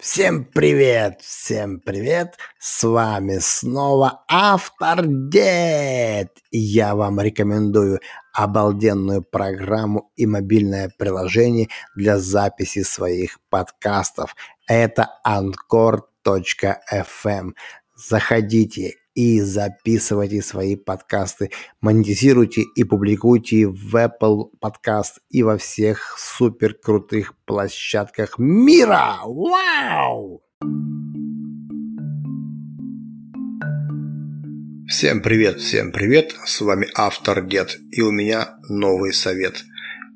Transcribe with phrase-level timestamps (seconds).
[0.00, 6.38] Всем привет, всем привет, с вами снова Автор Дед.
[6.52, 7.98] Я вам рекомендую
[8.32, 11.66] обалденную программу и мобильное приложение
[11.96, 14.36] для записи своих подкастов.
[14.68, 15.94] Это Anchor.fm.
[17.96, 26.74] Заходите и записывайте свои подкасты, монетизируйте и публикуйте в Apple Podcast и во всех супер
[26.74, 29.16] крутых площадках мира.
[29.24, 30.44] Вау!
[34.88, 39.64] Всем привет, всем привет, с вами автор Дед и у меня новый совет.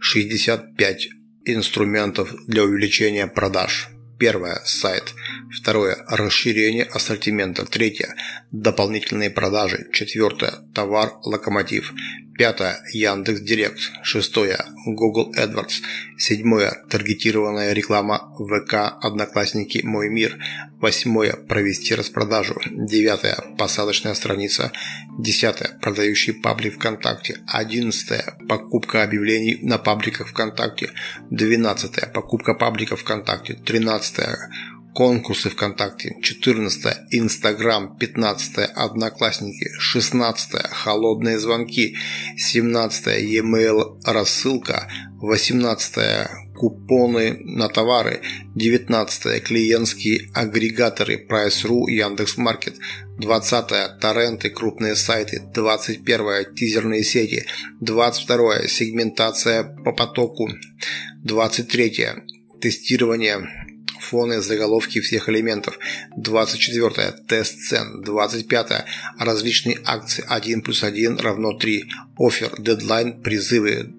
[0.00, 1.08] 65
[1.46, 3.88] инструментов для увеличения продаж.
[4.18, 5.14] Первое– сайт.
[5.50, 7.64] Второе– расширение ассортимента.
[7.64, 8.14] Третье–
[8.52, 9.88] дополнительные продажи.
[9.92, 11.92] Четвертое– товар локомотив.
[12.36, 13.80] Пятое– Яндекс Директ.
[14.02, 15.82] Шестое– Google AdWords.
[16.16, 20.38] Седьмое– таргетированная реклама ВК, Одноклассники, Мой Мир.
[20.80, 22.58] Восьмое– провести распродажу.
[22.70, 24.72] Девятое– посадочная страница.
[25.18, 27.40] Десятое– продающий паблик ВКонтакте.
[27.46, 30.92] Одиннадцатое– покупка объявлений на пабликах ВКонтакте.
[31.30, 33.54] Двенадцатое– покупка паблика ВКонтакте.
[33.54, 34.50] Тринадцатое
[34.94, 36.16] Конкурсы ВКонтакте.
[36.20, 37.12] 14.
[37.12, 37.96] Инстаграм.
[37.96, 38.70] 15.
[38.74, 39.70] Одноклассники.
[39.78, 40.62] 16.
[40.70, 41.96] Холодные звонки.
[42.36, 43.06] 17.
[43.22, 44.88] E-mail рассылка.
[45.20, 46.28] 18.
[46.56, 48.20] Купоны на товары.
[48.56, 49.42] 19.
[49.44, 51.24] Клиентские агрегаторы.
[51.24, 52.74] Price.ru, Яндекс.Маркет.
[53.18, 54.00] 20.
[54.00, 55.40] Торренты, крупные сайты.
[55.54, 56.54] 21.
[56.54, 57.46] Тизерные сети.
[57.80, 58.66] 22.
[58.66, 60.48] Сегментация по потоку.
[61.22, 62.06] 23.
[62.60, 63.69] Тестирование
[64.10, 65.78] фоны, заголовки всех элементов.
[66.16, 67.14] 24.
[67.28, 68.02] Тест цен.
[68.02, 68.84] 25.
[69.18, 71.84] Различные акции 1 плюс 1 равно 3.
[72.18, 73.94] Офер, дедлайн, призывы.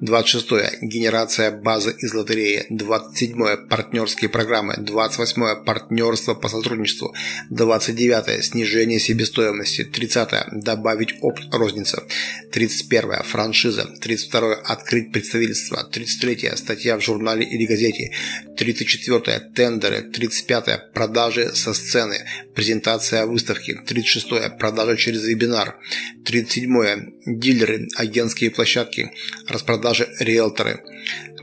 [0.00, 0.80] 26.
[0.82, 2.66] Генерация базы из лотереи.
[2.70, 3.68] 27.
[3.68, 4.74] Партнерские программы.
[4.78, 5.64] 28.
[5.64, 7.14] Партнерство по сотрудничеству.
[7.50, 8.44] 29.
[8.44, 9.84] Снижение себестоимости.
[9.84, 10.28] 30.
[10.52, 12.04] Добавить опт розница.
[12.52, 13.24] 31.
[13.24, 13.86] Франшиза.
[14.00, 14.54] 32.
[14.54, 15.82] Открыть представительство.
[15.82, 16.52] 33.
[16.54, 18.12] Статья в журнале или газете.
[18.56, 19.50] 34.
[19.54, 20.02] Тендеры.
[20.02, 20.92] 35.
[20.92, 22.18] Продажи со сцены.
[22.54, 23.74] Презентация выставки.
[23.84, 24.58] 36.
[24.58, 25.76] Продажа через вебинар.
[26.24, 27.14] 37.
[27.26, 27.88] Дилеры.
[27.96, 29.10] Агентские площадки.
[29.48, 29.87] Распродажи
[30.20, 30.82] риэлторы.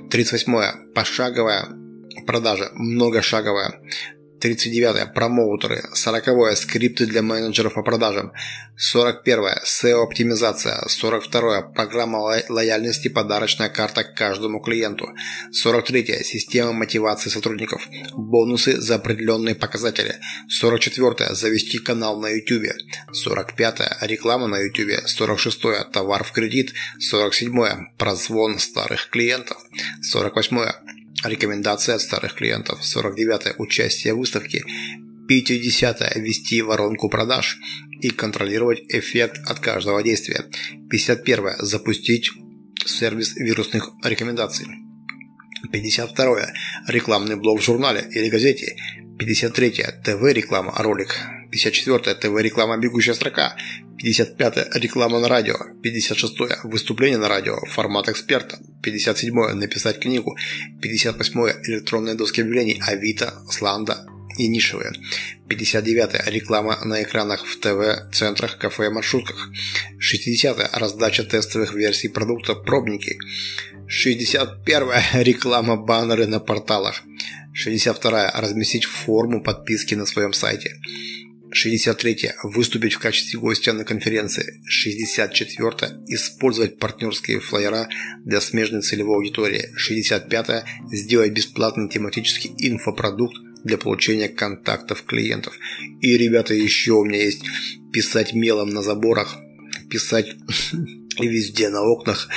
[0.09, 0.93] 38.
[0.93, 1.67] Пошаговая
[2.25, 2.69] продажа.
[2.73, 3.81] Многошаговая.
[4.45, 5.13] 39.
[5.13, 5.81] Промоутеры.
[5.93, 6.55] 40.
[6.55, 8.31] Скрипты для менеджеров по продажам.
[8.77, 9.39] 41.
[9.63, 10.87] SEO-оптимизация.
[10.87, 11.61] 42.
[11.73, 12.17] Программа
[12.49, 15.07] лояльности подарочная карта каждому клиенту.
[15.51, 16.23] 43.
[16.23, 17.87] Система мотивации сотрудников.
[18.13, 20.15] Бонусы за определенные показатели.
[20.47, 21.33] 44.
[21.33, 22.71] Завести канал на YouTube.
[23.13, 23.81] 45.
[24.01, 25.07] Реклама на YouTube.
[25.07, 25.91] 46.
[25.91, 26.73] Товар в кредит.
[26.99, 27.95] 47.
[27.97, 29.57] Прозвон старых клиентов.
[30.03, 30.84] 48.
[31.25, 32.85] Рекомендации от старых клиентов.
[32.85, 33.55] 49.
[33.57, 34.63] Участие в выставке.
[35.27, 36.15] 50.
[36.15, 37.57] Ввести воронку продаж
[38.01, 40.45] и контролировать эффект от каждого действия.
[40.89, 41.57] 51.
[41.59, 42.29] Запустить
[42.85, 44.67] сервис вирусных рекомендаций.
[45.71, 46.47] 52.
[46.87, 48.75] Рекламный блог в журнале или газете.
[49.17, 49.71] 53.
[50.03, 51.17] ТВ-реклама, ролик.
[51.55, 52.15] 54.
[52.15, 53.55] ТВ-реклама «Бегущая строка».
[53.97, 54.75] 55.
[54.75, 55.55] Реклама на радио.
[55.81, 56.65] 56.
[56.65, 57.55] Выступление на радио.
[57.71, 58.59] Формат эксперта.
[58.83, 59.33] 57.
[59.53, 60.35] Написать книгу.
[60.81, 61.39] 58.
[61.63, 62.81] Электронные доски объявлений.
[62.85, 64.05] Авито, Сланда
[64.37, 64.91] и нишевые.
[65.47, 66.27] 59.
[66.27, 69.49] Реклама на экранах в ТВ, центрах, кафе и маршрутках.
[69.97, 70.77] 60.
[70.77, 73.17] Раздача тестовых версий продукта «Пробники».
[73.87, 74.89] 61.
[75.23, 77.01] Реклама баннеры на порталах.
[77.53, 78.31] 62.
[78.31, 80.81] Разместить форму подписки на своем сайте.
[81.51, 82.31] 63.
[82.43, 84.61] Выступить в качестве гостя на конференции.
[84.65, 86.03] 64.
[86.07, 87.87] Использовать партнерские флайера
[88.23, 89.69] для смежной целевой аудитории.
[89.75, 90.63] 65.
[90.91, 95.57] Сделать бесплатный тематический инфопродукт для получения контактов клиентов.
[96.01, 97.43] И, ребята, еще у меня есть
[97.91, 99.37] писать мелом на заборах,
[99.89, 100.27] писать
[101.19, 102.29] везде на окнах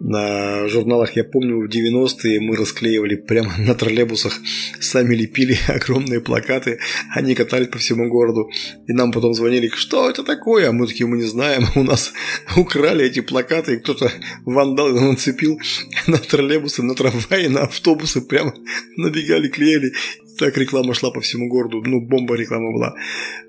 [0.00, 4.40] на журналах, я помню, в 90-е мы расклеивали прямо на троллейбусах,
[4.80, 6.78] сами лепили огромные плакаты,
[7.14, 8.50] они катались по всему городу,
[8.86, 12.12] и нам потом звонили, что это такое, а мы такие, мы не знаем, у нас
[12.56, 14.10] украли эти плакаты, и кто-то
[14.44, 15.58] вандал нацепил
[16.06, 18.54] на троллейбусы, на трамваи, на автобусы, прямо
[18.96, 19.92] набегали, клеили,
[20.38, 21.82] так реклама шла по всему городу.
[21.82, 22.94] Ну, бомба реклама была.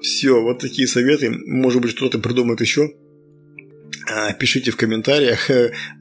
[0.02, 1.30] Все, вот такие советы.
[1.46, 2.94] Может быть, что-то придумает еще.
[4.10, 5.50] А, пишите в комментариях,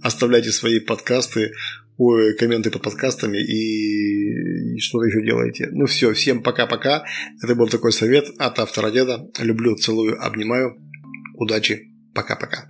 [0.02, 1.52] оставляйте свои подкасты,
[1.98, 5.68] ой, комменты под подкастами и что-то еще делаете.
[5.72, 7.04] Ну все, всем пока-пока.
[7.42, 9.28] Это был такой совет от автора деда.
[9.40, 10.76] Люблю, целую, обнимаю.
[11.34, 11.92] Удачи.
[12.14, 12.66] Пока-пока.